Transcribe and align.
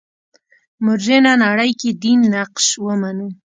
مډرنه 0.85 1.33
نړۍ 1.45 1.71
کې 1.79 1.89
دین 2.03 2.19
نقش 2.33 2.65
ومنو. 2.85 3.27